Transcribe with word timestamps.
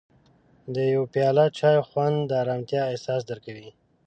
د 0.75 0.75
یو 0.93 1.03
پیاله 1.13 1.45
چای 1.57 1.77
خوند 1.87 2.17
د 2.29 2.31
ارامتیا 2.43 2.81
احساس 2.91 3.21
درکوي. 3.29 3.69